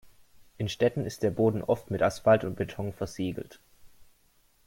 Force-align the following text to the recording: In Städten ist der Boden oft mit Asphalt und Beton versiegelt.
In 0.57 0.67
Städten 0.67 1.05
ist 1.05 1.21
der 1.21 1.29
Boden 1.29 1.61
oft 1.63 1.91
mit 1.91 2.01
Asphalt 2.01 2.43
und 2.43 2.55
Beton 2.55 2.91
versiegelt. 2.91 3.59